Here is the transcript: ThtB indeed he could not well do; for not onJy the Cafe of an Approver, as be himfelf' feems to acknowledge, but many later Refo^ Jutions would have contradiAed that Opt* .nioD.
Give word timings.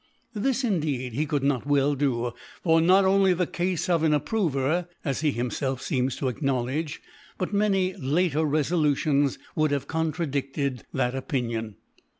ThtB 0.35 0.63
indeed 0.63 1.13
he 1.13 1.27
could 1.27 1.43
not 1.43 1.67
well 1.67 1.93
do; 1.93 2.33
for 2.63 2.81
not 2.81 3.03
onJy 3.05 3.37
the 3.37 3.45
Cafe 3.45 3.85
of 3.93 4.01
an 4.01 4.15
Approver, 4.15 4.87
as 5.05 5.21
be 5.21 5.31
himfelf' 5.31 5.77
feems 5.87 6.17
to 6.17 6.27
acknowledge, 6.27 7.03
but 7.37 7.53
many 7.53 7.95
later 7.95 8.39
Refo^ 8.39 8.81
Jutions 8.81 9.37
would 9.55 9.69
have 9.69 9.87
contradiAed 9.87 10.81
that 10.91 11.13
Opt* 11.13 11.33
.nioD. 11.33 11.75